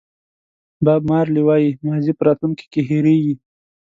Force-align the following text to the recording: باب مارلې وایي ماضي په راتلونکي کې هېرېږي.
باب 0.85 1.01
مارلې 1.11 1.41
وایي 1.47 1.69
ماضي 1.85 2.11
په 2.17 2.23
راتلونکي 2.27 2.65
کې 2.71 2.81
هېرېږي. 2.89 3.35